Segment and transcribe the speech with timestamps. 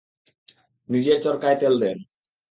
[0.89, 1.97] নিজের চরকায় তেল দেন!